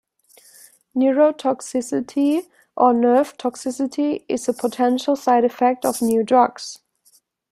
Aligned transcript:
Neurotoxicity, 0.97 2.47
or 2.75 2.91
nerve 2.91 3.37
toxicity, 3.37 4.25
is 4.27 4.49
a 4.49 4.53
potential 4.53 5.15
side-effect 5.15 5.85
of 5.85 6.01
new 6.01 6.23
drugs. 6.23 6.79